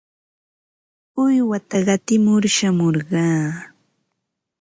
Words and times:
Uywata 1.23 1.77
qatimur 1.87 2.43
shamurqaa. 2.55 3.41